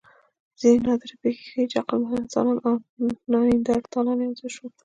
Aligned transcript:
ځینې 0.59 0.77
نادرې 0.87 1.15
پېښې 1.21 1.43
ښيي، 1.49 1.63
چې 1.71 1.77
عقلمن 1.81 2.19
انسانان 2.21 2.57
او 2.67 2.73
نیاندرتالان 3.31 4.19
یو 4.21 4.37
ځای 4.39 4.49
شول. 4.55 4.71